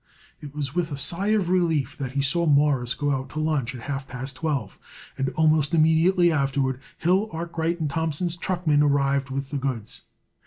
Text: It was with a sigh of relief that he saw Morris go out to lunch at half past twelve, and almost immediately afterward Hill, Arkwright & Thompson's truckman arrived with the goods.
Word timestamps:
It 0.39 0.55
was 0.55 0.73
with 0.73 0.91
a 0.91 0.97
sigh 0.97 1.27
of 1.27 1.47
relief 1.49 1.95
that 1.95 2.13
he 2.13 2.23
saw 2.23 2.47
Morris 2.47 2.95
go 2.95 3.11
out 3.11 3.29
to 3.29 3.39
lunch 3.39 3.75
at 3.75 3.81
half 3.81 4.07
past 4.07 4.35
twelve, 4.37 4.79
and 5.15 5.29
almost 5.35 5.75
immediately 5.75 6.31
afterward 6.31 6.79
Hill, 6.97 7.29
Arkwright 7.31 7.87
& 7.89 7.89
Thompson's 7.89 8.35
truckman 8.35 8.81
arrived 8.81 9.29
with 9.29 9.51
the 9.51 9.59
goods. 9.59 10.01